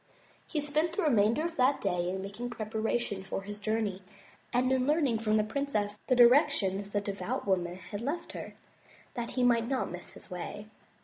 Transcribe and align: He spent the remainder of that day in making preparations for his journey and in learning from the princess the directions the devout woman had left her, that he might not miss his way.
He 0.47 0.59
spent 0.61 0.93
the 0.93 1.03
remainder 1.03 1.45
of 1.45 1.57
that 1.57 1.79
day 1.79 2.09
in 2.09 2.23
making 2.23 2.49
preparations 2.49 3.27
for 3.27 3.43
his 3.43 3.59
journey 3.59 4.01
and 4.51 4.71
in 4.71 4.87
learning 4.87 5.19
from 5.19 5.37
the 5.37 5.43
princess 5.43 5.99
the 6.07 6.15
directions 6.15 6.89
the 6.89 7.01
devout 7.01 7.45
woman 7.45 7.75
had 7.75 8.01
left 8.01 8.31
her, 8.31 8.55
that 9.13 9.29
he 9.37 9.43
might 9.43 9.67
not 9.67 9.91
miss 9.91 10.13
his 10.13 10.31
way. 10.31 10.65